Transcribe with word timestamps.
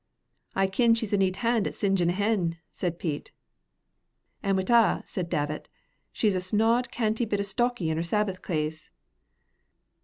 "I 0.55 0.65
kin 0.65 0.95
she's 0.95 1.13
a 1.13 1.17
neat 1.17 1.35
han' 1.45 1.67
at 1.67 1.75
singein' 1.75 2.09
a 2.09 2.13
hen," 2.13 2.57
said 2.71 2.97
Pete. 2.97 3.31
"An' 4.41 4.55
wi't 4.55 4.71
a'," 4.71 5.03
said 5.05 5.29
Davit, 5.29 5.69
"she's 6.11 6.33
a 6.33 6.41
snod, 6.41 6.89
canty 6.89 7.23
bit 7.23 7.45
stocky 7.45 7.91
in 7.91 7.97
her 7.97 8.03
Sabbath 8.03 8.41
claes." 8.41 8.89